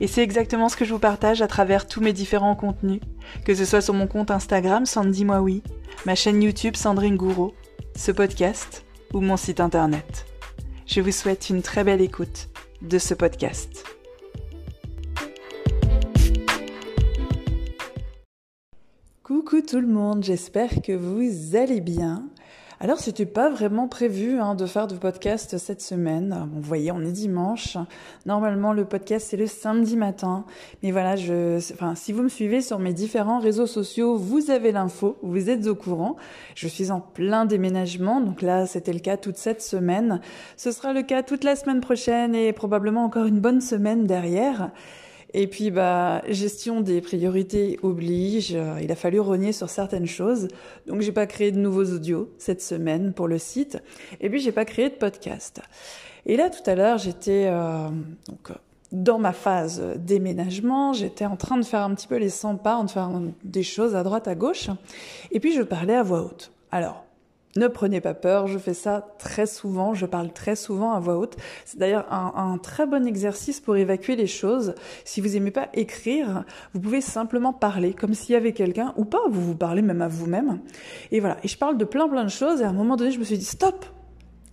[0.00, 3.00] Et c'est exactement ce que je vous partage à travers tous mes différents contenus,
[3.44, 5.44] que ce soit sur mon compte Instagram Sandy Moi
[6.04, 7.54] ma chaîne YouTube Sandrine Gouraud,
[7.96, 10.26] ce podcast ou mon site internet.
[10.86, 12.48] Je vous souhaite une très belle écoute
[12.82, 13.84] de ce podcast.
[19.22, 22.28] Coucou tout le monde, j'espère que vous allez bien.
[22.80, 26.48] Alors, c'était pas vraiment prévu hein, de faire de podcast cette semaine.
[26.52, 27.76] vous voyez, on est dimanche.
[28.26, 30.44] Normalement, le podcast c'est le samedi matin.
[30.82, 34.72] Mais voilà, je, enfin, si vous me suivez sur mes différents réseaux sociaux, vous avez
[34.72, 36.16] l'info, vous êtes au courant.
[36.56, 40.20] Je suis en plein déménagement, donc là, c'était le cas toute cette semaine.
[40.56, 44.70] Ce sera le cas toute la semaine prochaine et probablement encore une bonne semaine derrière.
[45.36, 48.56] Et puis, bah, gestion des priorités oblige.
[48.80, 50.46] Il a fallu rogner sur certaines choses.
[50.86, 53.78] Donc, j'ai pas créé de nouveaux audios cette semaine pour le site.
[54.20, 55.60] Et puis, j'ai pas créé de podcast.
[56.24, 57.88] Et là, tout à l'heure, j'étais euh,
[58.28, 58.52] donc
[58.92, 60.92] dans ma phase déménagement.
[60.92, 63.10] J'étais en train de faire un petit peu les 100 pas, de faire
[63.42, 64.70] des choses à droite, à gauche.
[65.32, 66.52] Et puis, je parlais à voix haute.
[66.70, 67.03] Alors,
[67.56, 71.16] ne prenez pas peur, je fais ça très souvent, je parle très souvent à voix
[71.16, 71.36] haute.
[71.64, 74.74] C'est d'ailleurs un, très bon exercice pour évacuer les choses.
[75.04, 79.04] Si vous aimez pas écrire, vous pouvez simplement parler, comme s'il y avait quelqu'un, ou
[79.04, 80.60] pas, vous vous parlez même à vous-même.
[81.12, 83.12] Et voilà, et je parle de plein plein de choses, et à un moment donné,
[83.12, 83.84] je me suis dit, stop,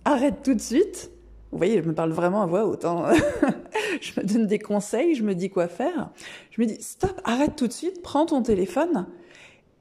[0.04, 1.10] arrête tout de suite.
[1.50, 2.84] Vous voyez, je me parle vraiment à voix haute.
[2.84, 3.12] Hein.
[4.00, 6.10] je me donne des conseils, je me dis quoi faire.
[6.50, 9.06] Je me dis, stop, arrête tout de suite, prends ton téléphone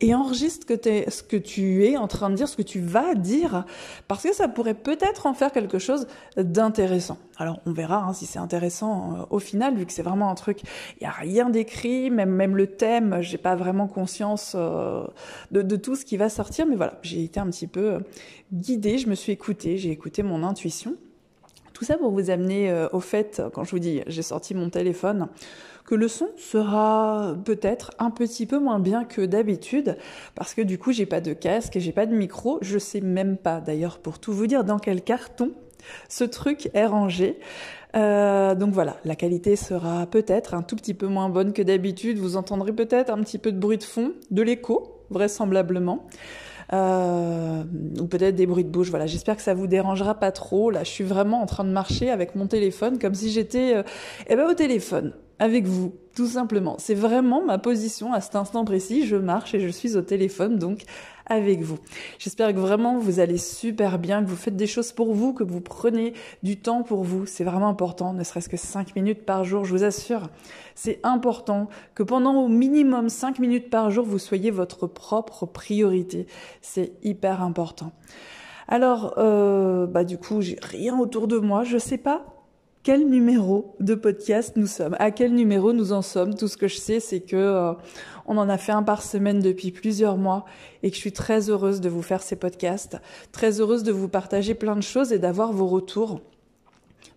[0.02, 0.76] et enregistre que
[1.10, 3.66] ce que tu es en train de dire, ce que tu vas dire,
[4.08, 7.18] parce que ça pourrait peut-être en faire quelque chose d'intéressant.
[7.38, 10.36] Alors on verra hein, si c'est intéressant euh, au final, vu que c'est vraiment un
[10.36, 10.62] truc,
[11.00, 15.06] il y a rien d'écrit, même même le thème, j'ai pas vraiment conscience euh,
[15.52, 18.00] de, de, tout ce qui va sortir, mais voilà, j'ai été un petit peu
[18.52, 20.96] guidée, je me suis écoutée, j'ai écouté mon intuition.
[21.82, 24.70] Tout ça pour vous amener euh, au fait, quand je vous dis j'ai sorti mon
[24.70, 25.30] téléphone,
[25.84, 29.98] que le son sera peut-être un petit peu moins bien que d'habitude,
[30.36, 33.36] parce que du coup j'ai pas de casque j'ai pas de micro, je sais même
[33.36, 35.54] pas d'ailleurs pour tout vous dire dans quel carton
[36.08, 37.40] ce truc est rangé.
[37.96, 42.20] Euh, donc voilà, la qualité sera peut-être un tout petit peu moins bonne que d'habitude.
[42.20, 46.06] Vous entendrez peut-être un petit peu de bruit de fond, de l'écho, vraisemblablement
[46.74, 47.64] euh,
[48.00, 48.90] ou peut-être des bruits de bouche.
[48.90, 50.72] Voilà, j'espère que ça vous dérangera pas trop.
[50.72, 53.84] Là, je suis vraiment en train de marcher avec mon téléphone comme si j'étais euh,
[54.28, 56.76] eh ben, au téléphone avec vous, tout simplement.
[56.78, 59.08] C'est vraiment ma position à cet instant précis.
[59.08, 60.84] Je marche et je suis au téléphone, donc
[61.26, 61.80] avec vous.
[62.20, 65.44] J'espère que vraiment vous allez super bien, que vous faites des choses pour vous, que
[65.44, 66.14] vous prenez
[66.44, 67.26] du temps pour vous.
[67.26, 70.30] C'est vraiment important, ne serait-ce que 5 minutes par jour, je vous assure.
[70.76, 76.28] C'est important que pendant au minimum 5 minutes par jour, vous soyez votre propre priorité.
[76.62, 77.94] C'est hyper important.
[78.68, 81.64] Alors, euh, bah du coup, j'ai rien autour de moi.
[81.64, 82.41] Je sais pas
[82.84, 86.36] quel numéro de podcast nous sommes, à quel numéro nous en sommes?
[86.36, 87.74] Tout ce que je sais, c'est que euh,
[88.26, 90.46] on en a fait un par semaine depuis plusieurs mois
[90.82, 92.98] et que je suis très heureuse de vous faire ces podcasts,
[93.32, 96.22] très heureuse de vous partager plein de choses et d'avoir vos retours.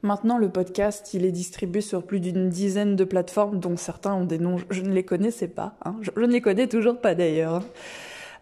[0.02, 4.26] Maintenant, le podcast, il est distribué sur plus d'une dizaine de plateformes, dont certains ont
[4.26, 5.76] des noms, je ne les connaissais pas.
[5.86, 5.96] Hein.
[6.02, 7.62] Je, ne les connais toujours pas d'ailleurs.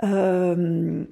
[0.02, 1.04] Euh,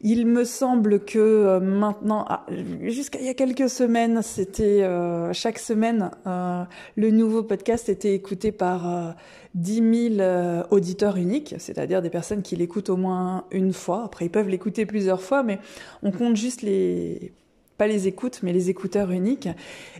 [0.00, 2.46] il me semble que euh, maintenant, ah,
[2.82, 6.64] jusqu'à il y a quelques semaines, c'était euh, chaque semaine, euh,
[6.96, 9.16] le nouveau podcast était écouté par
[9.54, 14.04] 10 000 auditeurs uniques, c'est-à-dire des personnes qui l'écoutent au moins une fois.
[14.04, 15.58] Après, ils peuvent l'écouter plusieurs fois, mais
[16.02, 17.32] on compte juste les
[17.76, 19.48] pas les écoutes, mais les écouteurs uniques.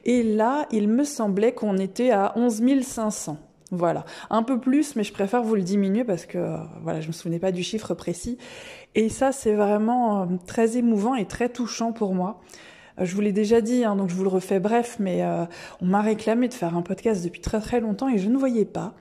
[0.05, 3.39] Et là, il me semblait qu'on était à 11 500.
[3.71, 7.13] Voilà, un peu plus, mais je préfère vous le diminuer parce que voilà, je me
[7.13, 8.39] souvenais pas du chiffre précis.
[8.95, 12.41] Et ça, c'est vraiment euh, très émouvant et très touchant pour moi.
[12.99, 15.45] Euh, je vous l'ai déjà dit, hein, donc je vous le refais bref, mais euh,
[15.81, 18.65] on m'a réclamé de faire un podcast depuis très très longtemps et je ne voyais
[18.65, 18.95] pas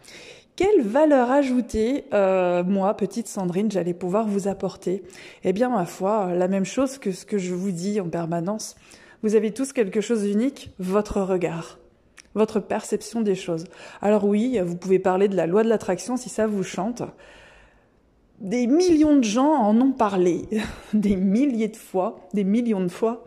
[0.58, 5.04] quelle valeur ajoutée, euh, moi, petite Sandrine, j'allais pouvoir vous apporter?
[5.44, 8.75] Eh bien, ma foi, la même chose que ce que je vous dis en permanence.
[9.22, 11.78] Vous avez tous quelque chose d'unique, votre regard,
[12.38, 13.66] votre perception des choses.
[14.01, 17.04] Alors oui, vous pouvez parler de la loi de l'attraction si ça vous chante.
[18.39, 20.48] Des millions de gens en ont parlé,
[20.94, 23.25] des milliers de fois, des millions de fois.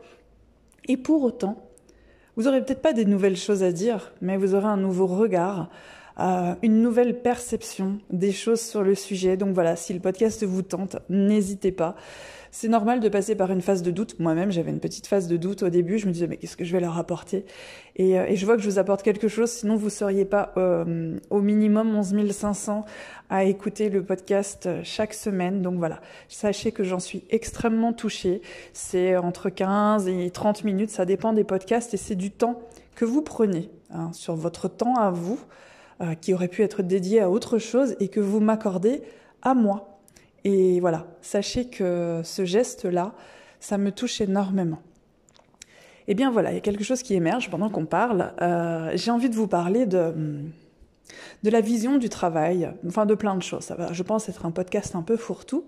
[0.88, 1.70] Et pour autant,
[2.36, 5.68] vous aurez peut-être pas des nouvelles choses à dire, mais vous aurez un nouveau regard,
[6.20, 9.36] euh, une nouvelle perception des choses sur le sujet.
[9.36, 11.96] Donc voilà, si le podcast vous tente, n'hésitez pas.
[12.52, 14.18] C'est normal de passer par une phase de doute.
[14.18, 15.98] Moi-même, j'avais une petite phase de doute au début.
[15.98, 17.44] Je me disais, mais qu'est-ce que je vais leur apporter?
[17.94, 20.52] Et, euh, et, je vois que je vous apporte quelque chose, sinon vous seriez pas
[20.56, 22.84] euh, au minimum 11 500
[23.28, 25.62] à écouter le podcast euh, chaque semaine.
[25.62, 28.42] Donc voilà, sachez que j'en suis extrêmement touchée.
[28.72, 32.60] C'est entre 15 et 30 minutes, ça dépend des podcasts et c'est du temps
[32.96, 35.38] que vous prenez hein, sur votre temps à vous,
[36.22, 39.02] qui aurait pu être dédié à autre chose et que vous m'accordez
[39.42, 39.89] à moi.
[40.44, 43.14] Et voilà, sachez que ce geste-là,
[43.60, 44.80] ça me touche énormément.
[46.08, 48.32] Eh bien voilà, il y a quelque chose qui émerge pendant qu'on parle.
[48.40, 50.14] Euh, J'ai envie de vous parler de,
[51.42, 53.64] de la vision du travail, enfin de plein de choses.
[53.64, 55.66] Ça va, je pense être un podcast un peu fourre-tout.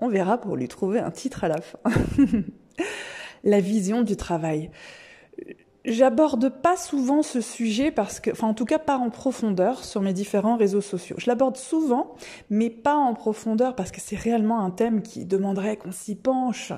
[0.00, 1.78] On verra pour lui trouver un titre à la fin.
[3.44, 4.70] la vision du travail.
[5.84, 10.00] J'aborde pas souvent ce sujet parce que, enfin en tout cas pas en profondeur sur
[10.00, 11.16] mes différents réseaux sociaux.
[11.18, 12.14] Je l'aborde souvent,
[12.50, 16.72] mais pas en profondeur parce que c'est réellement un thème qui demanderait qu'on s'y penche.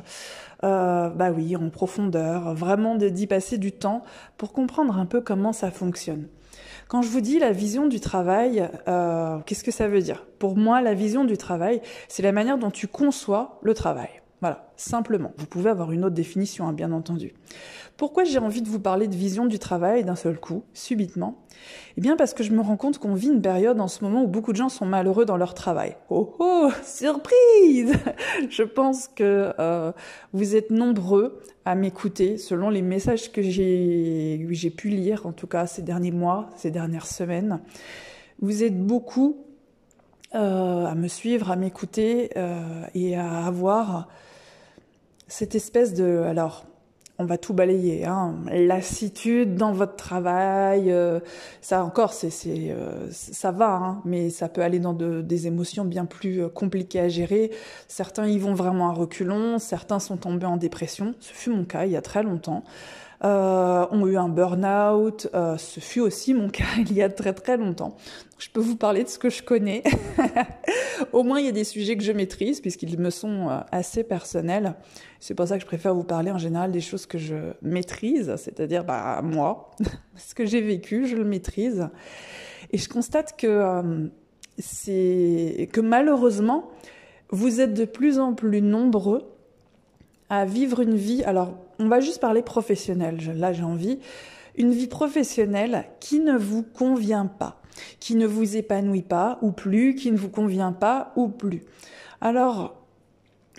[0.65, 4.03] Euh, bah oui, en profondeur, vraiment d'y passer du temps
[4.39, 6.29] pour comprendre un peu comment ça fonctionne.
[6.89, 10.25] Quand je vous dis la vision du travail, euh, qu'est-ce que ça veut dire?
[10.39, 14.24] Pour moi, la vision du travail, c'est la manière dont tu conçois le travail.
[14.45, 15.33] Voilà, simplement.
[15.39, 17.33] Vous pouvez avoir une autre définition, hein, bien entendu.
[17.97, 21.47] Pourquoi j'ai envie de vous parler de vision du travail d'un seul coup, subitement?
[21.97, 24.23] Eh bien parce que je me rends compte qu'on vit une période en ce moment
[24.23, 25.97] où beaucoup de gens sont malheureux dans leur travail.
[26.11, 27.95] Oh oh, surprise
[28.51, 29.93] Je pense que euh,
[30.35, 35.67] vous êtes nombreux à m'écouter selon les messages que j'ai pu lire, en tout cas
[35.67, 37.63] ces derniers mois, ces dernières semaines.
[38.43, 39.39] Vous êtes beaucoup
[40.35, 44.09] euh, à me suivre, à m'écouter euh, et à avoir
[45.27, 46.23] cette espèce de...
[46.27, 46.65] Alors,
[47.19, 48.35] on va tout balayer, hein.
[48.51, 51.21] lassitude dans votre travail, euh,
[51.61, 55.85] ça encore, c'est, euh, ça va, hein, mais ça peut aller dans de, des émotions
[55.85, 57.53] bien plus euh, compliquées à gérer.
[57.87, 61.15] Certains y vont vraiment à reculons, certains sont tombés en dépression.
[61.21, 62.65] Ce fut mon cas il y a très longtemps
[63.25, 65.29] euh, ont eu un burn-out.
[65.35, 67.97] Euh, ce fut aussi mon cas il y a très très longtemps.
[68.39, 69.83] Je peux vous parler de ce que je connais.
[71.13, 74.05] Au moins, il y a des sujets que je maîtrise puisqu'ils me sont euh, assez
[74.05, 74.75] personnels.
[75.21, 78.35] C'est pour ça que je préfère vous parler en général des choses que je maîtrise,
[78.37, 79.71] c'est-à-dire bah, moi,
[80.17, 81.89] ce que j'ai vécu, je le maîtrise.
[82.73, 84.11] Et je constate que
[84.57, 86.71] que malheureusement,
[87.31, 89.25] vous êtes de plus en plus nombreux
[90.29, 91.25] à vivre une vie.
[91.25, 93.19] Alors, on va juste parler professionnel.
[93.37, 93.99] Là, j'ai envie.
[94.57, 97.61] Une vie professionnelle qui ne vous convient pas,
[97.99, 101.63] qui ne vous épanouit pas ou plus, qui ne vous convient pas ou plus.
[102.21, 102.85] Alors,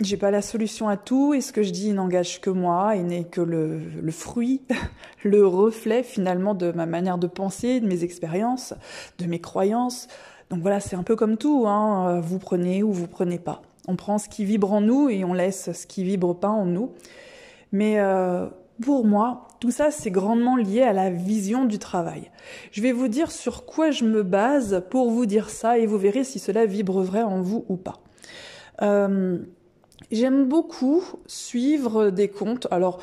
[0.00, 3.02] j'ai pas la solution à tout et ce que je dis n'engage que moi et
[3.02, 4.62] n'est que le, fruit,
[5.24, 8.74] le reflet finalement de ma manière de penser, de mes expériences,
[9.18, 10.08] de mes croyances.
[10.50, 12.20] Donc voilà, c'est un peu comme tout, hein.
[12.20, 13.62] vous prenez ou vous prenez pas.
[13.88, 16.66] On prend ce qui vibre en nous et on laisse ce qui vibre pas en
[16.66, 16.92] nous.
[17.72, 18.46] Mais euh,
[18.82, 22.30] pour moi, tout ça, c'est grandement lié à la vision du travail.
[22.72, 25.98] Je vais vous dire sur quoi je me base pour vous dire ça et vous
[25.98, 28.00] verrez si cela vibre vrai en vous ou pas.
[28.82, 29.38] Euh,
[30.10, 32.68] J'aime beaucoup suivre des comptes.
[32.70, 33.00] Alors,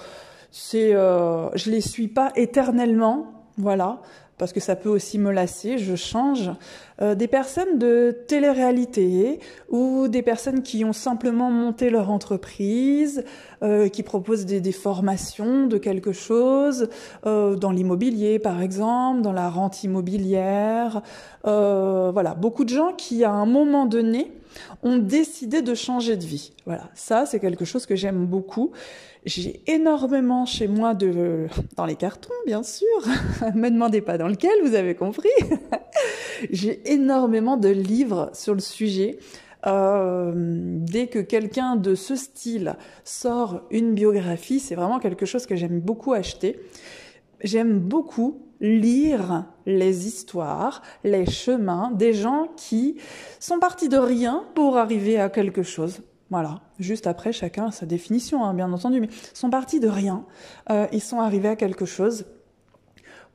[0.51, 4.01] c'est, euh, je les suis pas éternellement, voilà
[4.43, 6.51] parce que ça peut aussi me lasser, je change,
[7.01, 13.23] euh, des personnes de télé-réalité ou des personnes qui ont simplement monté leur entreprise,
[13.61, 16.89] euh, qui proposent des, formations de quelque chose,
[17.25, 21.01] euh, dans l'immobilier par exemple, dans la rente immobilière,
[21.45, 24.33] voilà, beaucoup de gens qui à un moment donné
[24.83, 26.51] ont décidé de changer de vie.
[26.65, 28.73] Voilà, ça c'est quelque chose que j'aime beaucoup.
[29.25, 32.87] J'ai énormément chez moi de dans les cartons, bien sûr.
[33.55, 35.29] Me demandez pas dans lequel, vous avez compris.
[36.51, 39.19] J'ai énormément de livres sur le sujet.
[39.65, 42.75] Euh, dès que quelqu'un de ce style
[43.05, 46.59] sort une biographie, c'est vraiment quelque chose que j'aime beaucoup acheter.
[47.41, 52.97] J'aime beaucoup lire les histoires, les chemins des gens qui
[53.39, 56.01] sont partis de rien pour arriver à quelque chose.
[56.33, 60.25] Voilà, juste après, chacun a sa définition, hein, bien entendu, mais sont partis de rien,
[60.71, 62.25] euh, ils sont arrivés à quelque chose,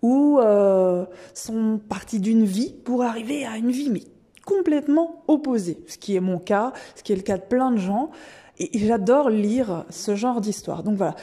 [0.02, 4.02] ou euh, sont partis d'une vie pour arriver à une vie, mais
[4.44, 7.76] complètement opposé, ce qui est mon cas, ce qui est le cas de plein de
[7.76, 8.10] gens.
[8.58, 10.82] Et j'adore lire ce genre d'histoire.
[10.82, 11.14] Donc voilà,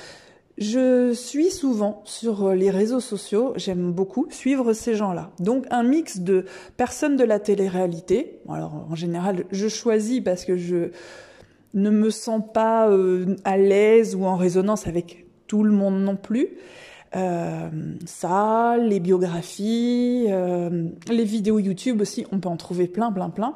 [0.58, 5.32] je suis souvent sur les réseaux sociaux, j'aime beaucoup suivre ces gens-là.
[5.40, 6.46] Donc un mix de
[6.78, 8.40] personnes de la télé-réalité.
[8.48, 10.92] Alors en général, je choisis parce que je
[11.76, 16.16] ne me sens pas euh, à l'aise ou en résonance avec tout le monde non
[16.16, 16.50] plus.
[17.16, 17.70] Euh,
[18.06, 23.56] ça, les biographies, euh, les vidéos YouTube aussi, on peut en trouver plein, plein, plein.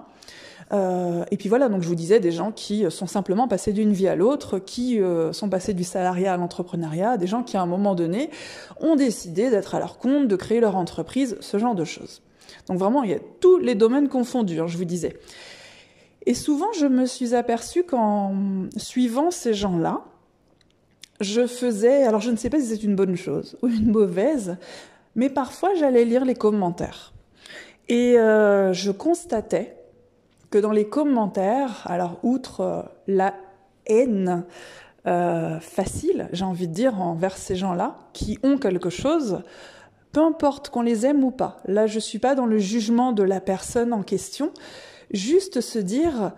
[1.32, 4.08] Et puis voilà, donc je vous disais des gens qui sont simplement passés d'une vie
[4.08, 5.00] à l'autre, qui
[5.32, 8.30] sont passés du salariat à l'entrepreneuriat, des gens qui à un moment donné
[8.80, 12.22] ont décidé d'être à leur compte, de créer leur entreprise, ce genre de choses.
[12.68, 15.18] Donc vraiment, il y a tous les domaines confondus, hein, je vous disais.
[16.26, 18.34] Et souvent, je me suis aperçue qu'en
[18.78, 20.04] suivant ces gens-là,
[21.22, 24.58] je faisais, alors je ne sais pas si c'est une bonne chose ou une mauvaise,
[25.16, 27.14] mais parfois j'allais lire les commentaires.
[27.90, 29.76] Et euh, je constatais
[30.50, 33.34] que dans les commentaires, alors outre euh, la
[33.86, 34.46] haine
[35.08, 39.42] euh, facile, j'ai envie de dire, envers ces gens-là, qui ont quelque chose,
[40.12, 43.24] peu importe qu'on les aime ou pas, là je suis pas dans le jugement de
[43.24, 44.52] la personne en question,
[45.12, 46.34] juste se dire,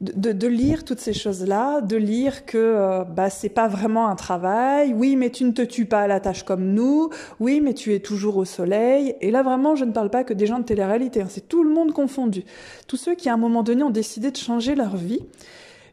[0.00, 4.14] de, de, lire toutes ces choses-là, de lire que euh, bah c'est pas vraiment un
[4.14, 4.92] travail.
[4.94, 7.08] Oui, mais tu ne te tues pas à la tâche comme nous.
[7.40, 9.14] Oui, mais tu es toujours au soleil.
[9.22, 11.22] Et là vraiment, je ne parle pas que des gens de télé-réalité.
[11.22, 12.44] Hein, c'est tout le monde confondu.
[12.86, 15.20] Tous ceux qui à un moment donné ont décidé de changer leur vie.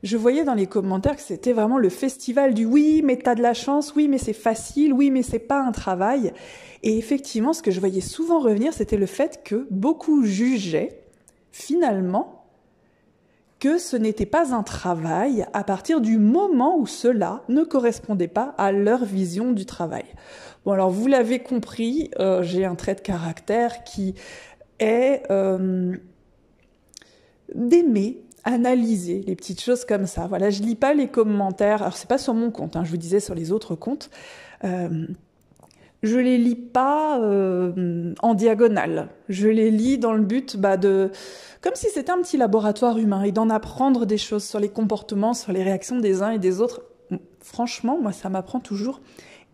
[0.04, 3.42] Je voyais dans les commentaires que c'était vraiment le festival du oui, mais t'as de
[3.42, 3.96] la chance.
[3.96, 4.92] Oui, mais c'est facile.
[4.92, 6.34] Oui, mais c'est pas un travail.
[6.84, 11.03] Et effectivement, ce que je voyais souvent revenir, c'était le fait que beaucoup jugeaient
[11.54, 12.44] finalement
[13.60, 18.54] que ce n'était pas un travail à partir du moment où cela ne correspondait pas
[18.58, 20.04] à leur vision du travail.
[20.66, 24.16] Bon alors vous l'avez compris, euh, j'ai un trait de caractère qui
[24.80, 25.96] est euh,
[27.56, 30.28] d'aimer analyser les petites choses comme ça.
[30.28, 31.82] Voilà, je lis pas les commentaires.
[31.82, 34.10] Alors c'est pas sur mon compte, hein, je vous disais sur les autres comptes.
[34.66, 35.08] Euh,
[36.04, 39.08] je les lis pas euh, en diagonale.
[39.30, 41.10] Je les lis dans le but bah, de,
[41.62, 45.34] comme si c'était un petit laboratoire humain et d'en apprendre des choses sur les comportements,
[45.34, 46.82] sur les réactions des uns et des autres.
[47.40, 49.00] Franchement, moi, ça m'apprend toujours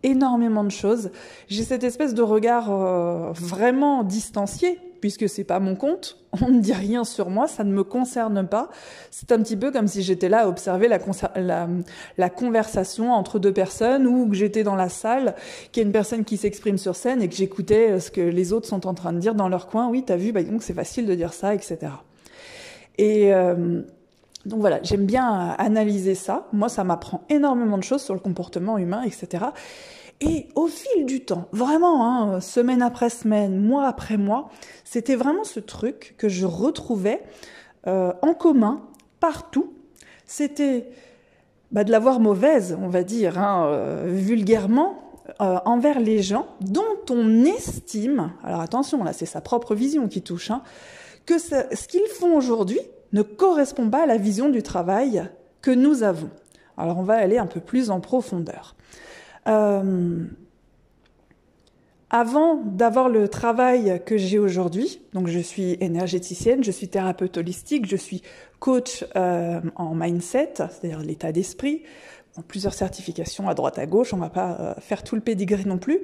[0.02, 1.10] énormément de choses.
[1.48, 6.60] J'ai cette espèce de regard euh, vraiment distancié puisque c'est pas mon compte, on ne
[6.60, 8.70] dit rien sur moi, ça ne me concerne pas.
[9.10, 14.06] C'est un petit peu comme si j'étais là à observer la, conversation entre deux personnes
[14.06, 15.34] ou que j'étais dans la salle,
[15.72, 18.20] qu'il y a une personne qui s'exprime sur scène et que j'écoutais euh, ce que
[18.20, 19.88] les autres sont en train de dire dans leur coin.
[19.88, 21.78] Oui, t'as vu, bah, donc c'est facile de dire ça, etc.
[22.98, 23.82] Et euh,
[24.46, 26.46] donc voilà, j'aime bien analyser ça.
[26.52, 29.46] Moi, ça m'apprend énormément de choses sur le comportement humain, etc.
[30.20, 34.50] Et au fil du temps, vraiment, hein, semaine après semaine, mois après mois,
[34.84, 37.22] c'était vraiment ce truc que je retrouvais
[37.86, 38.82] euh, en commun
[39.18, 39.72] partout.
[40.26, 40.90] C'était
[41.72, 45.10] bah, de l'avoir mauvaise, on va dire, hein, euh, vulgairement,
[45.40, 50.22] euh, envers les gens dont on estime, alors attention, là c'est sa propre vision qui
[50.22, 50.62] touche, hein,
[51.24, 52.80] que ce qu'ils font aujourd'hui
[53.12, 55.28] ne correspond pas à la vision du travail
[55.62, 56.30] que nous avons.
[56.76, 58.74] Alors on va aller un peu plus en profondeur.
[59.50, 60.24] Euh,
[62.08, 67.86] avant d'avoir le travail que j'ai aujourd'hui, donc je suis énergéticienne, je suis thérapeute holistique,
[67.86, 68.22] je suis
[68.58, 71.82] coach euh, en mindset, c'est-à-dire l'état d'esprit,
[72.48, 75.78] plusieurs certifications à droite à gauche, on va pas euh, faire tout le pedigree non
[75.78, 76.00] plus.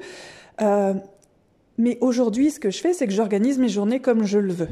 [1.79, 4.71] Mais aujourd'hui, ce que je fais, c'est que j'organise mes journées comme je le veux.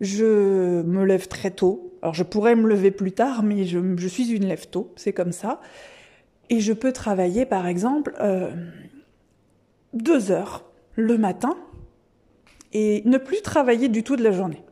[0.00, 1.92] Je me lève très tôt.
[2.02, 5.12] Alors je pourrais me lever plus tard, mais je, je suis une lève tôt, c'est
[5.12, 5.60] comme ça.
[6.52, 8.50] Et je peux travailler, par exemple, euh,
[9.94, 10.64] deux heures
[10.96, 11.56] le matin
[12.74, 14.62] et ne plus travailler du tout de la journée.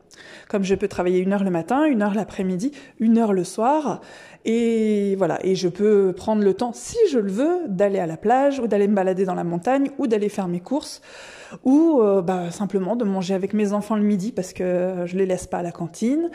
[0.47, 3.99] Comme je peux travailler une heure le matin, une heure l'après-midi, une heure le soir,
[4.45, 5.43] et voilà.
[5.43, 8.67] Et je peux prendre le temps, si je le veux, d'aller à la plage ou
[8.67, 11.01] d'aller me balader dans la montagne ou d'aller faire mes courses
[11.63, 15.25] ou euh, bah, simplement de manger avec mes enfants le midi parce que je les
[15.25, 16.29] laisse pas à la cantine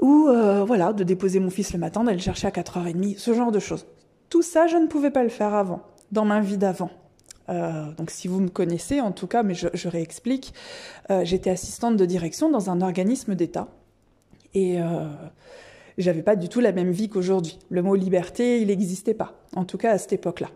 [0.00, 3.32] ou euh, voilà de déposer mon fils le matin, d'aller le chercher à 4h30, ce
[3.32, 3.86] genre de choses.
[4.28, 6.90] Tout ça, je ne pouvais pas le faire avant, dans ma vie d'avant.
[7.50, 10.54] Euh, donc si vous me connaissez, en tout cas, mais je, réexplique,
[11.10, 13.68] euh, j'étais assistante de direction dans un organisme d'État.
[14.54, 15.08] Et euh,
[15.98, 17.58] j'avais pas du tout la même vie qu'aujourd'hui.
[17.68, 20.48] Le mot liberté, il n'existait pas, en tout cas à cette époque-là.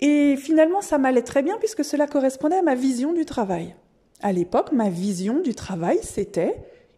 [0.00, 3.74] Et finalement, ça m'allait très bien puisque cela correspondait à ma vision du travail.
[4.20, 6.56] À l'époque, ma vision du travail, c'était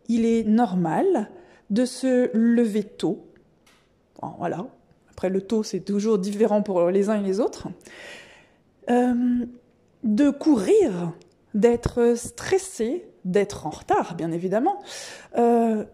[0.09, 1.31] il est normal
[1.71, 3.27] de se lever tôt.
[4.39, 4.67] Voilà,
[5.15, 7.69] après le taux c'est toujours différent pour les uns et les autres,
[8.91, 9.47] euh,
[10.03, 11.13] de courir,
[11.55, 14.83] d'être stressé, d'être en retard, bien évidemment,
[15.39, 15.85] euh,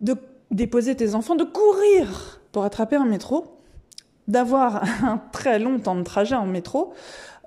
[0.00, 0.16] de
[0.50, 3.58] déposer tes enfants, de courir pour attraper un métro,
[4.28, 6.94] d'avoir un très long temps de trajet en métro.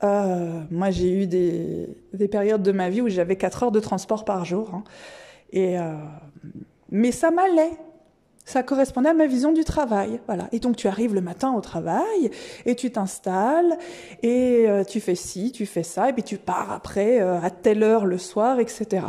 [0.03, 3.79] Euh, moi, j'ai eu des, des, périodes de ma vie où j'avais 4 heures de
[3.79, 4.71] transport par jour.
[4.73, 4.83] Hein.
[5.53, 5.77] et,
[6.89, 7.71] mais ça m'allait.
[8.45, 10.47] Ça correspondait à ma vision du travail, voilà.
[10.51, 12.29] Et donc tu arrives le matin au travail
[12.67, 13.75] et tu t'installes
[14.21, 17.49] et euh, tu fais ci, tu fais ça et puis tu pars après euh, à
[17.49, 19.07] telle heure le soir, etc.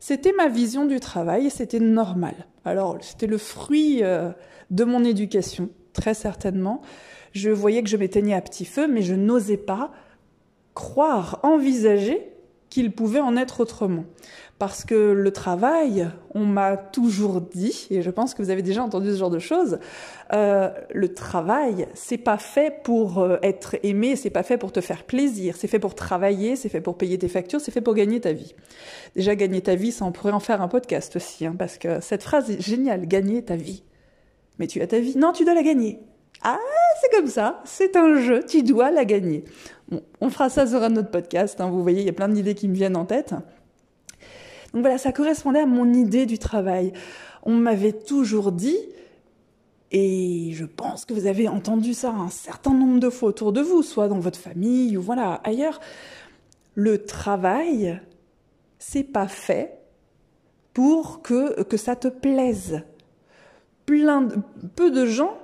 [0.00, 2.34] C'était ma vision du travail et c'était normal.
[2.64, 4.32] Alors c'était le fruit euh,
[4.72, 6.82] de mon éducation, très certainement.
[7.30, 9.92] Je voyais que je m'éteignais à petit feu, mais je n'osais pas
[10.74, 12.33] croire, envisager
[12.74, 14.04] qu'il pouvait en être autrement.
[14.58, 18.82] Parce que le travail, on m'a toujours dit, et je pense que vous avez déjà
[18.82, 19.78] entendu ce genre de choses,
[20.32, 24.80] euh, le travail, c'est pas fait pour euh, être aimé, c'est pas fait pour te
[24.80, 27.94] faire plaisir, c'est fait pour travailler, c'est fait pour payer tes factures, c'est fait pour
[27.94, 28.56] gagner ta vie.
[29.14, 32.00] Déjà, gagner ta vie, ça on pourrait en faire un podcast aussi, hein, parce que
[32.00, 33.84] cette phrase est géniale, gagner ta vie.
[34.58, 36.00] Mais tu as ta vie Non, tu dois la gagner.
[36.42, 36.58] Ah,
[37.00, 39.44] c'est comme ça, c'est un jeu, tu dois la gagner.
[40.20, 42.54] On fera ça sur un autre podcast, hein, vous voyez, il y a plein d'idées
[42.54, 43.34] qui me viennent en tête.
[44.72, 46.92] Donc voilà, ça correspondait à mon idée du travail.
[47.44, 48.78] On m'avait toujours dit,
[49.90, 53.60] et je pense que vous avez entendu ça un certain nombre de fois autour de
[53.60, 55.80] vous, soit dans votre famille ou voilà, ailleurs,
[56.74, 58.00] le travail,
[58.78, 59.78] c'est pas fait
[60.72, 62.82] pour que, que ça te plaise.
[63.86, 64.36] Plein de,
[64.74, 65.38] peu de gens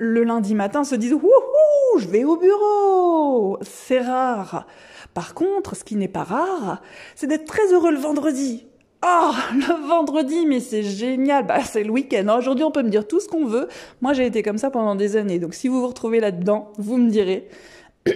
[0.00, 3.58] le lundi matin se disent Wouhou, je vais au bureau.
[3.62, 4.66] C'est rare.
[5.12, 6.80] Par contre, ce qui n'est pas rare,
[7.14, 8.66] c'est d'être très heureux le vendredi.
[9.04, 11.46] Oh, le vendredi, mais c'est génial.
[11.46, 12.34] Bah, c'est le week-end.
[12.36, 13.68] Aujourd'hui, on peut me dire tout ce qu'on veut.
[14.00, 15.38] Moi, j'ai été comme ça pendant des années.
[15.38, 17.48] Donc, si vous vous retrouvez là-dedans, vous me direz.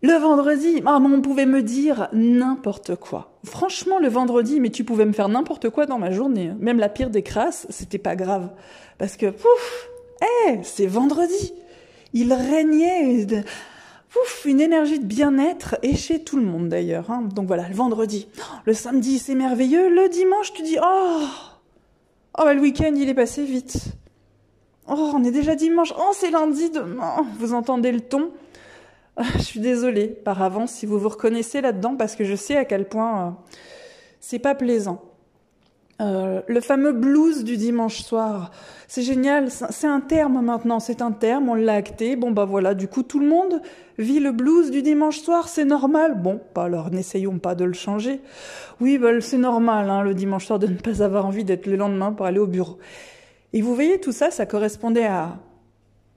[0.00, 3.37] Le vendredi, ah, on pouvait me dire n'importe quoi.
[3.44, 6.52] Franchement, le vendredi, mais tu pouvais me faire n'importe quoi dans ma journée.
[6.58, 8.50] Même la pire des crasses, c'était pas grave.
[8.98, 9.88] Parce que, pouf,
[10.22, 11.52] hé, c'est vendredi.
[12.12, 13.26] Il régnait
[14.44, 17.10] une énergie de bien-être, et chez tout le monde d'ailleurs.
[17.10, 17.28] Hein.
[17.34, 18.26] Donc voilà, le vendredi.
[18.64, 19.88] Le samedi, c'est merveilleux.
[19.88, 21.20] Le dimanche, tu dis, oh,
[22.38, 23.78] oh bah, le week-end, il est passé vite.
[24.88, 25.92] Oh, on est déjà dimanche.
[25.96, 27.26] Oh, c'est lundi demain.
[27.38, 28.30] Vous entendez le ton
[29.34, 32.64] je suis désolée par avance si vous vous reconnaissez là-dedans parce que je sais à
[32.64, 33.30] quel point euh,
[34.20, 35.02] c'est pas plaisant.
[36.00, 38.52] Euh, le fameux blues du dimanche soir,
[38.86, 42.74] c'est génial, c'est un terme maintenant, c'est un terme, on l'a acté, bon bah voilà,
[42.74, 43.60] du coup tout le monde
[43.98, 46.22] vit le blues du dimanche soir, c'est normal.
[46.22, 48.20] Bon, alors n'essayons pas de le changer.
[48.80, 51.74] Oui, bah c'est normal, hein, le dimanche soir, de ne pas avoir envie d'être le
[51.74, 52.78] lendemain pour aller au bureau.
[53.52, 55.38] Et vous voyez, tout ça, ça correspondait à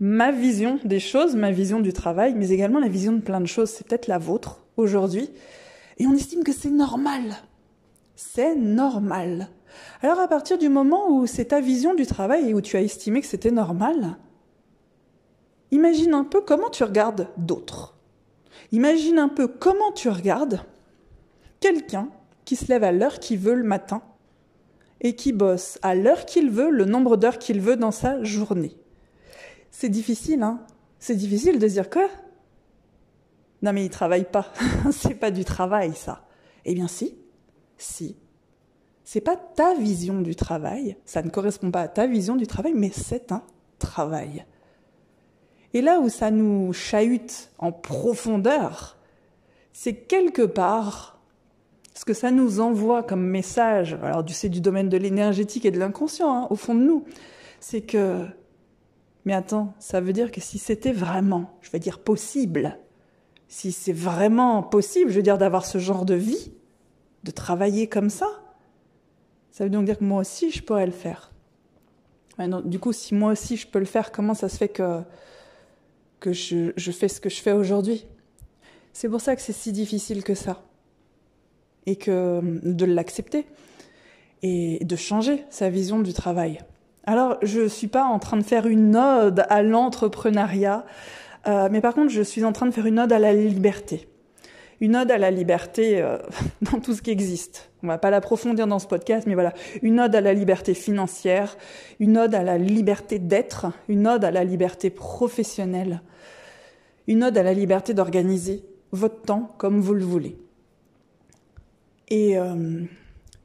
[0.01, 3.45] ma vision des choses, ma vision du travail, mais également la vision de plein de
[3.45, 3.69] choses.
[3.69, 5.29] C'est peut-être la vôtre aujourd'hui.
[5.99, 7.35] Et on estime que c'est normal.
[8.15, 9.49] C'est normal.
[10.01, 12.81] Alors à partir du moment où c'est ta vision du travail et où tu as
[12.81, 14.17] estimé que c'était normal,
[15.69, 17.95] imagine un peu comment tu regardes d'autres.
[18.71, 20.61] Imagine un peu comment tu regardes
[21.59, 22.09] quelqu'un
[22.43, 24.01] qui se lève à l'heure qu'il veut le matin
[24.99, 28.80] et qui bosse à l'heure qu'il veut, le nombre d'heures qu'il veut dans sa journée.
[29.71, 30.59] C'est difficile, hein
[30.99, 32.07] C'est difficile de dire quoi
[33.61, 34.51] Non mais il travaille pas.
[34.91, 36.25] c'est pas du travail, ça.
[36.65, 37.15] Eh bien si,
[37.77, 38.15] si.
[39.03, 42.73] C'est pas ta vision du travail, ça ne correspond pas à ta vision du travail,
[42.75, 43.43] mais c'est un
[43.79, 44.45] travail.
[45.73, 48.97] Et là où ça nous chahute en profondeur,
[49.73, 51.19] c'est quelque part
[51.93, 53.97] ce que ça nous envoie comme message.
[54.01, 57.05] Alors, c'est du domaine de l'énergétique et de l'inconscient, hein, au fond de nous.
[57.59, 58.25] C'est que
[59.25, 62.79] mais attends, ça veut dire que si c'était vraiment, je vais dire possible,
[63.47, 66.51] si c'est vraiment possible, je veux dire d'avoir ce genre de vie,
[67.23, 68.27] de travailler comme ça,
[69.51, 71.31] ça veut donc dire que moi aussi je pourrais le faire.
[72.65, 75.01] du coup, si moi aussi je peux le faire, comment ça se fait que,
[76.19, 78.07] que je, je fais ce que je fais aujourd'hui?
[78.93, 80.63] C'est pour ça que c'est si difficile que ça.
[81.85, 83.45] Et que de l'accepter
[84.43, 86.59] et de changer sa vision du travail.
[87.05, 90.85] Alors, je ne suis pas en train de faire une ode à l'entrepreneuriat,
[91.47, 94.07] euh, mais par contre, je suis en train de faire une ode à la liberté.
[94.81, 96.17] Une ode à la liberté euh,
[96.61, 97.71] dans tout ce qui existe.
[97.81, 99.53] On va pas l'approfondir dans ce podcast, mais voilà.
[99.81, 101.57] Une ode à la liberté financière,
[101.99, 106.01] une ode à la liberté d'être, une ode à la liberté professionnelle,
[107.07, 110.37] une ode à la liberté d'organiser votre temps comme vous le voulez.
[112.09, 112.81] Et euh,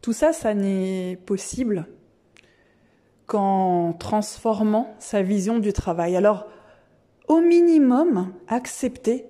[0.03, 1.87] tout ça, ça n'est possible
[3.27, 6.17] qu'en transformant sa vision du travail.
[6.17, 6.47] Alors,
[7.29, 9.27] au minimum, accepter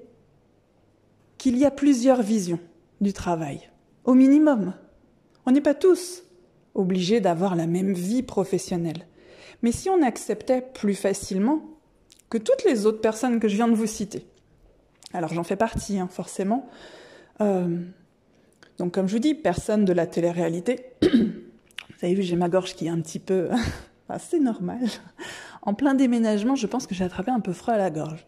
[1.38, 2.60] qu'il y a plusieurs visions
[3.00, 3.70] du travail,
[4.04, 4.74] au minimum.
[5.46, 6.22] On n'est pas tous
[6.74, 9.06] obligés d'avoir la même vie professionnelle.
[9.62, 11.62] Mais si on acceptait plus facilement
[12.28, 14.26] que toutes les autres personnes que je viens de vous citer,
[15.14, 16.68] alors j'en fais partie, hein, forcément,
[17.40, 17.78] euh,
[18.78, 20.86] donc comme je vous dis, personne de la télé-réalité,
[21.98, 23.48] vous avez vu, j'ai ma gorge qui est un petit peu...
[24.18, 24.80] c'est normal.
[25.62, 28.26] En plein déménagement, je pense que j'ai attrapé un peu froid à la gorge.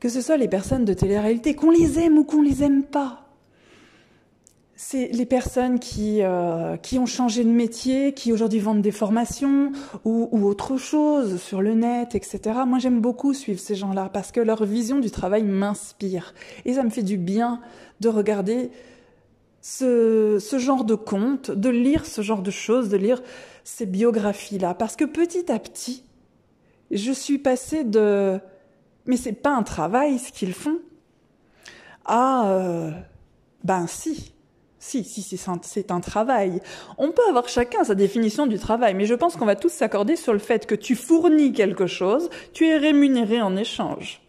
[0.00, 3.26] Que ce soit les personnes de télé-réalité, qu'on les aime ou qu'on les aime pas,
[4.78, 9.72] c'est les personnes qui, euh, qui ont changé de métier, qui aujourd'hui vendent des formations
[10.04, 12.60] ou, ou, autre chose sur le net, etc.
[12.66, 16.34] Moi, j'aime beaucoup suivre ces gens-là parce que leur vision du travail m'inspire.
[16.66, 17.60] Et ça me fait du bien
[18.00, 18.70] de regarder
[19.60, 23.22] ce, genre de contes, de lire ce genre de choses, de lire
[23.64, 24.74] ces biographies-là.
[24.74, 26.04] Parce que petit à petit,
[26.90, 28.40] je suis passée de
[29.06, 30.78] mais c'est pas un travail ce qu'ils font
[32.04, 32.90] à euh,
[33.62, 34.32] ben si
[34.86, 36.60] si, si, c'est un, travail.
[36.96, 40.14] On peut avoir chacun sa définition du travail, mais je pense qu'on va tous s'accorder
[40.14, 44.20] sur le fait que tu fournis quelque chose, tu es rémunéré en échange.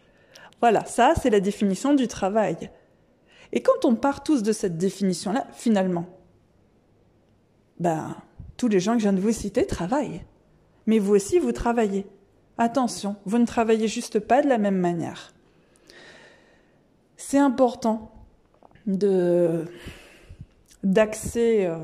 [0.60, 2.70] Voilà, ça, c'est la définition du travail.
[3.52, 6.06] Et quand on part tous de cette définition-là, finalement,
[7.80, 8.16] ben,
[8.56, 10.22] tous les gens que je viens de vous citer travaillent.
[10.86, 12.06] Mais vous aussi, vous travaillez.
[12.58, 15.32] Attention, vous ne travaillez juste pas de la même manière.
[17.16, 18.12] C'est important
[18.86, 19.64] de
[20.84, 21.76] d'axer euh,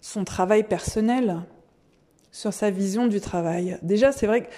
[0.00, 1.42] son travail personnel
[2.32, 3.78] sur sa vision du travail.
[3.82, 4.48] Déjà, c'est vrai que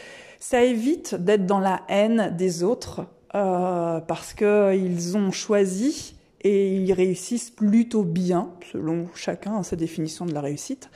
[0.40, 6.92] ça évite d'être dans la haine des autres euh, parce qu'ils ont choisi et ils
[6.92, 10.90] réussissent plutôt bien, selon chacun sa définition de la réussite,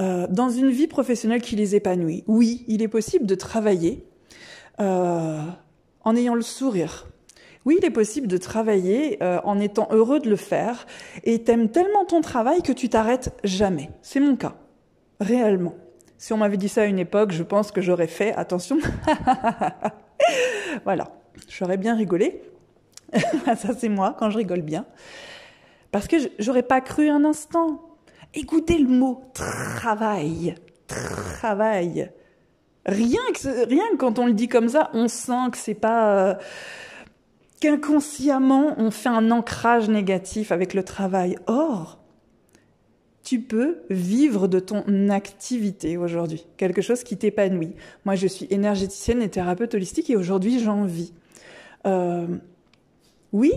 [0.00, 2.24] euh, dans une vie professionnelle qui les épanouit.
[2.26, 4.06] Oui, il est possible de travailler
[4.78, 7.06] en ayant le sourire,
[7.64, 10.86] oui, il est possible de travailler euh, en étant heureux de le faire
[11.22, 13.90] et t'aimes tellement ton travail que tu t'arrêtes jamais.
[14.02, 14.54] C'est mon cas,
[15.20, 15.74] réellement.
[16.18, 18.78] Si on m'avait dit ça à une époque, je pense que j'aurais fait attention.
[20.84, 21.12] voilà,
[21.48, 22.42] j'aurais bien rigolé.
[23.44, 24.86] ça c'est moi quand je rigole bien.
[25.90, 27.82] Parce que j'aurais pas cru un instant.
[28.34, 30.54] Écoutez le mot travail.
[30.86, 32.10] Travail.
[32.86, 36.16] Rien que, quand on le dit comme ça, on sent que c'est pas...
[36.16, 36.34] Euh,
[37.60, 41.36] qu'inconsciemment on fait un ancrage négatif avec le travail.
[41.46, 42.00] Or,
[43.22, 47.74] tu peux vivre de ton activité aujourd'hui, quelque chose qui t'épanouit.
[48.04, 51.12] Moi, je suis énergéticienne et thérapeute holistique et aujourd'hui, j'en vis.
[51.86, 52.26] Euh,
[53.32, 53.52] oui,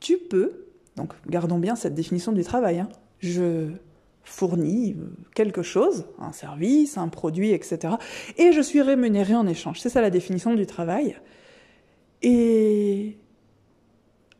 [0.00, 2.88] tu peux, donc gardons bien cette définition du travail, hein.
[3.18, 3.72] je
[4.24, 4.96] fournis
[5.34, 7.94] quelque chose, un service, un produit, etc.
[8.36, 9.80] Et je suis rémunérée en échange.
[9.80, 11.16] C'est ça la définition du travail.
[12.22, 13.16] Et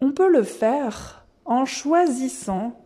[0.00, 2.78] on peut le faire en choisissant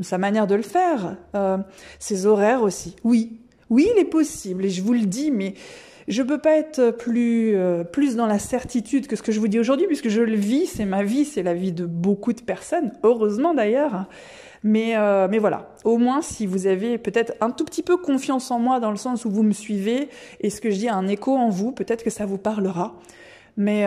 [0.00, 1.58] sa manière de le faire, euh,
[1.98, 2.96] ses horaires aussi.
[3.04, 5.54] Oui, oui, il est possible, et je vous le dis, mais
[6.08, 9.48] je peux pas être plus, euh, plus dans la certitude que ce que je vous
[9.48, 12.40] dis aujourd'hui, puisque je le vis, c'est ma vie, c'est la vie de beaucoup de
[12.40, 14.06] personnes, heureusement d'ailleurs.
[14.62, 18.50] Mais, euh, mais voilà, au moins si vous avez peut-être un tout petit peu confiance
[18.50, 20.08] en moi dans le sens où vous me suivez
[20.40, 22.94] et ce que je dis a un écho en vous, peut-être que ça vous parlera.
[23.56, 23.86] Mais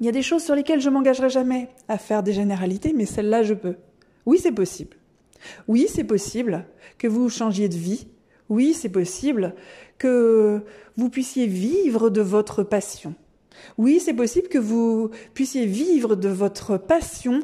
[0.00, 3.04] il y a des choses sur lesquelles je m'engagerai jamais à faire des généralités, mais
[3.04, 3.76] celles-là, je peux.
[4.26, 4.96] Oui, c'est possible.
[5.66, 6.64] Oui, c'est possible
[6.98, 8.08] que vous changiez de vie.
[8.48, 9.54] Oui, c'est possible
[9.98, 10.62] que
[10.96, 13.14] vous puissiez vivre de votre passion.
[13.76, 17.40] Oui, c'est possible que vous puissiez vivre de votre passion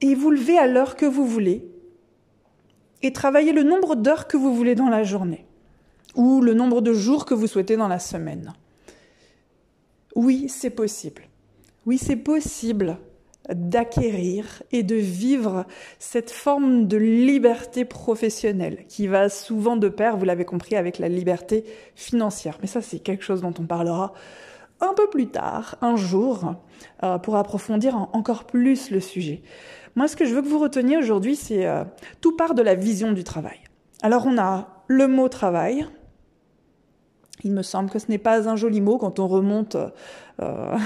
[0.00, 1.68] et vous lever à l'heure que vous voulez
[3.02, 5.46] et travailler le nombre d'heures que vous voulez dans la journée
[6.14, 8.52] ou le nombre de jours que vous souhaitez dans la semaine.
[10.16, 11.22] Oui, c'est possible.
[11.86, 12.98] Oui, c'est possible
[13.54, 15.64] d'acquérir et de vivre
[15.98, 21.08] cette forme de liberté professionnelle qui va souvent de pair, vous l'avez compris, avec la
[21.08, 22.58] liberté financière.
[22.60, 24.12] Mais ça, c'est quelque chose dont on parlera
[24.80, 26.54] un peu plus tard, un jour,
[27.02, 29.42] euh, pour approfondir encore plus le sujet.
[29.94, 31.84] Moi, ce que je veux que vous reteniez aujourd'hui, c'est euh,
[32.20, 33.58] tout part de la vision du travail.
[34.02, 35.86] Alors, on a le mot travail,
[37.44, 39.76] il me semble que ce n'est pas un joli mot quand on remonte
[40.40, 40.76] euh,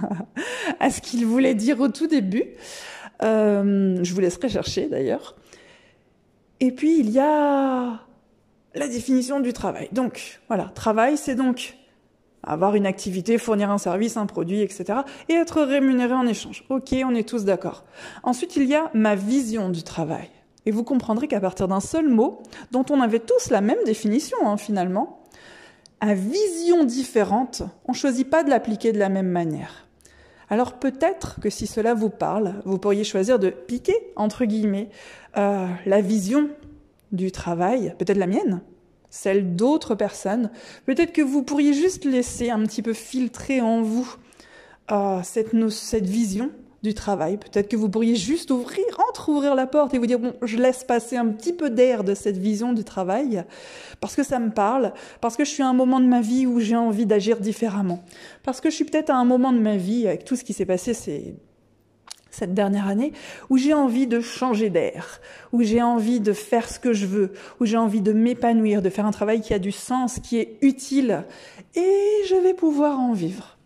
[0.80, 2.44] à ce qu'il voulait dire au tout début.
[3.22, 5.36] Euh, je vous laisserai chercher d'ailleurs.
[6.60, 8.00] Et puis il y a
[8.74, 9.88] la définition du travail.
[9.92, 11.76] Donc voilà, travail, c'est donc
[12.42, 15.00] avoir une activité, fournir un service, un produit, etc.
[15.28, 16.64] et être rémunéré en échange.
[16.70, 17.84] Ok, on est tous d'accord.
[18.22, 20.30] Ensuite, il y a ma vision du travail.
[20.66, 24.36] Et vous comprendrez qu'à partir d'un seul mot, dont on avait tous la même définition
[24.44, 25.19] hein, finalement,
[26.02, 29.86] vision différente, on ne choisit pas de l'appliquer de la même manière.
[30.48, 34.88] Alors peut-être que si cela vous parle, vous pourriez choisir de piquer, entre guillemets,
[35.36, 36.50] euh, la vision
[37.12, 38.60] du travail, peut-être la mienne,
[39.10, 40.50] celle d'autres personnes.
[40.86, 44.16] Peut-être que vous pourriez juste laisser un petit peu filtrer en vous
[44.90, 46.50] euh, cette, cette vision
[46.82, 47.36] du travail.
[47.36, 50.84] Peut-être que vous pourriez juste ouvrir, entre-ouvrir la porte et vous dire, bon, je laisse
[50.84, 53.44] passer un petit peu d'air de cette vision du travail,
[54.00, 56.46] parce que ça me parle, parce que je suis à un moment de ma vie
[56.46, 58.02] où j'ai envie d'agir différemment,
[58.42, 60.52] parce que je suis peut-être à un moment de ma vie, avec tout ce qui
[60.52, 60.94] s'est passé
[62.30, 63.12] cette dernière année,
[63.50, 65.20] où j'ai envie de changer d'air,
[65.52, 68.88] où j'ai envie de faire ce que je veux, où j'ai envie de m'épanouir, de
[68.88, 71.24] faire un travail qui a du sens, qui est utile,
[71.74, 73.58] et je vais pouvoir en vivre.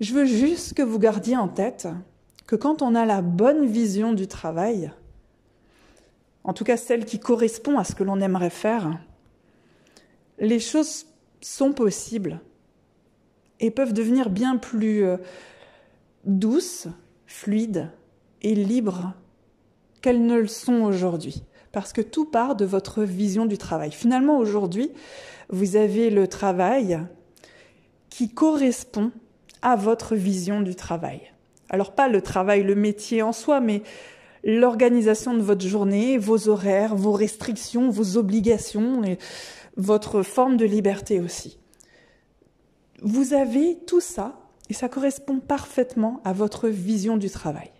[0.00, 1.88] Je veux juste que vous gardiez en tête
[2.46, 4.92] que quand on a la bonne vision du travail,
[6.42, 8.98] en tout cas celle qui correspond à ce que l'on aimerait faire,
[10.38, 11.06] les choses
[11.40, 12.40] sont possibles
[13.60, 15.16] et peuvent devenir bien plus euh,
[16.24, 16.88] douces,
[17.26, 17.90] fluides
[18.42, 19.14] et libres
[20.02, 21.44] qu'elles ne le sont aujourd'hui.
[21.72, 23.90] Parce que tout part de votre vision du travail.
[23.90, 24.90] Finalement, aujourd'hui,
[25.48, 27.00] vous avez le travail
[28.10, 29.12] qui correspond
[29.64, 31.20] à votre vision du travail.
[31.70, 33.82] Alors pas le travail, le métier en soi, mais
[34.44, 39.18] l'organisation de votre journée, vos horaires, vos restrictions, vos obligations et
[39.76, 41.58] votre forme de liberté aussi.
[43.02, 44.38] Vous avez tout ça
[44.70, 47.70] et ça correspond parfaitement à votre vision du travail.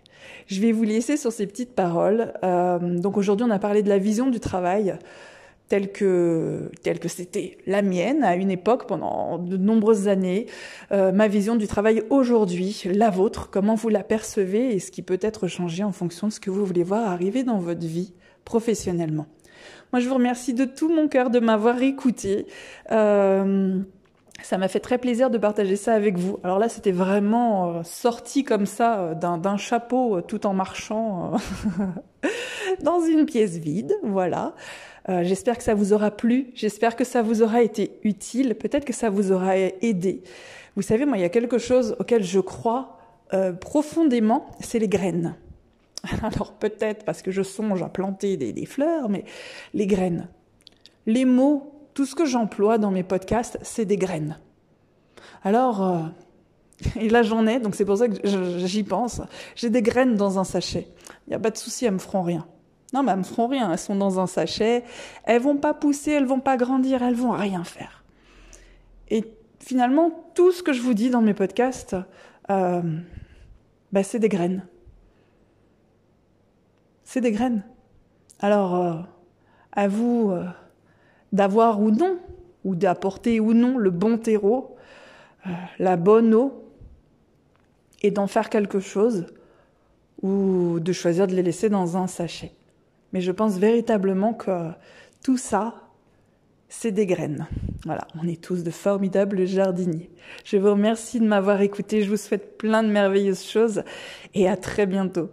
[0.47, 2.33] Je vais vous laisser sur ces petites paroles.
[2.43, 4.97] Euh, donc aujourd'hui, on a parlé de la vision du travail
[5.67, 10.45] telle que telle que c'était la mienne à une époque pendant de nombreuses années,
[10.91, 15.01] euh, ma vision du travail aujourd'hui, la vôtre, comment vous la percevez et ce qui
[15.01, 18.13] peut être changé en fonction de ce que vous voulez voir arriver dans votre vie
[18.43, 19.25] professionnellement.
[19.91, 22.45] Moi, je vous remercie de tout mon cœur de m'avoir écouté.
[22.91, 23.79] Euh,
[24.43, 26.37] ça m'a fait très plaisir de partager ça avec vous.
[26.43, 31.31] Alors là, c'était vraiment euh, sorti comme ça d'un chapeau tout en marchant
[32.83, 34.53] dans une pièce vide, voilà.
[35.07, 38.85] Euh, j'espère que ça vous aura plu, j'espère que ça vous aura été utile, peut-être
[38.85, 40.23] que ça vous aura aidé.
[40.75, 42.97] Vous savez, moi, il y a quelque chose auquel je crois
[43.33, 45.35] euh, profondément, c'est les graines.
[46.21, 49.25] Alors peut-être parce que je songe à planter des, fleurs, mais
[49.73, 50.27] les graines.
[51.05, 54.39] Les mots, tout ce que j'emploie dans mes podcasts, c'est des graines.
[55.43, 56.03] Alors, euh,
[56.99, 58.15] et là j'en ai, donc c'est pour ça que
[58.65, 59.21] j'y pense.
[59.55, 60.87] J'ai des graines dans un sachet.
[61.27, 62.45] Il n'y a pas de souci, elles me feront rien.
[62.95, 63.73] Non, mais elles me feront rien.
[63.73, 64.85] Elles sont dans un sachet.
[65.25, 68.05] Elles vont pas pousser, elles vont pas grandir, elles vont rien faire.
[69.09, 69.25] Et
[69.59, 71.97] finalement, tout ce que je vous dis dans mes podcasts,
[72.49, 72.81] euh,
[73.91, 74.65] bah, c'est des graines.
[77.03, 77.63] C'est des graines.
[78.39, 78.93] Alors, euh,
[79.73, 80.45] à vous euh,
[81.33, 82.17] d'avoir ou non,
[82.63, 84.77] ou d'apporter ou non le bon terreau,
[85.79, 86.63] la bonne eau,
[88.01, 89.25] et d'en faire quelque chose,
[90.21, 92.53] ou de choisir de les laisser dans un sachet.
[93.15, 94.71] Mais je pense véritablement que
[95.23, 95.73] tout ça,
[96.67, 97.47] c'est des graines.
[97.85, 100.09] Voilà, on est tous de formidables jardiniers.
[100.43, 103.83] Je vous remercie de m'avoir écouté, je vous souhaite plein de merveilleuses choses
[104.33, 105.29] et à très bientôt.